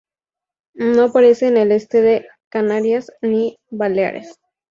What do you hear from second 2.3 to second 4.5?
Canarias ni Baleares.